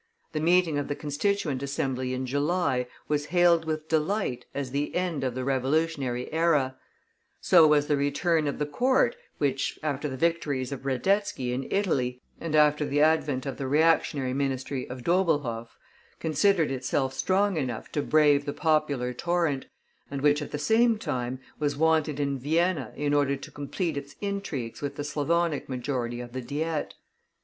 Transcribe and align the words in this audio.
The 0.31 0.39
meeting 0.39 0.79
of 0.79 0.87
the 0.87 0.95
Constituent 0.95 1.61
Assembly 1.61 2.11
in 2.15 2.25
July 2.25 2.87
was 3.07 3.27
hailed 3.27 3.65
with 3.65 3.87
delight 3.87 4.47
as 4.51 4.71
the 4.71 4.95
end 4.95 5.23
of 5.23 5.35
the 5.35 5.43
revolutionary 5.43 6.33
era; 6.33 6.75
so 7.39 7.67
was 7.67 7.85
the 7.85 7.95
return 7.95 8.47
of 8.47 8.57
the 8.57 8.65
Court, 8.65 9.15
which, 9.37 9.77
after 9.83 10.09
the 10.09 10.17
victories 10.17 10.71
of 10.71 10.87
Radetzky 10.87 11.53
in 11.53 11.67
Italy, 11.71 12.19
and 12.39 12.55
after 12.55 12.83
the 12.83 12.99
advent 12.99 13.45
of 13.45 13.57
the 13.57 13.67
reactionary 13.67 14.33
ministry 14.33 14.89
of 14.89 15.03
Doblhoff, 15.03 15.77
considered 16.19 16.71
itself 16.71 17.13
strong 17.13 17.55
enough 17.55 17.91
to 17.91 18.01
brave 18.01 18.45
the 18.45 18.53
popular 18.53 19.13
torrent, 19.13 19.67
and 20.09 20.21
which, 20.21 20.41
at 20.41 20.49
the 20.49 20.57
same 20.57 20.97
time, 20.97 21.39
was 21.59 21.77
wanted 21.77 22.19
in 22.19 22.39
Vienna 22.39 22.91
in 22.95 23.13
order 23.13 23.35
to 23.35 23.51
complete 23.51 23.95
its 23.95 24.15
intrigues 24.19 24.81
with 24.81 24.95
the 24.95 25.03
Slavonic 25.03 25.69
majority 25.69 26.21
of 26.21 26.33
the 26.33 26.41
Diet. 26.41 26.95